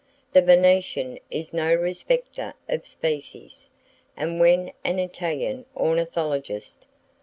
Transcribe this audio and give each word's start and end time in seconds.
The 0.33 0.41
Venetian 0.41 1.19
is 1.29 1.53
no 1.53 1.75
respecter 1.75 2.55
of 2.67 2.87
species; 2.87 3.69
and 4.17 4.39
when 4.39 4.71
an 4.83 4.97
Italian 4.97 5.67
"ornithologist" 5.77 6.87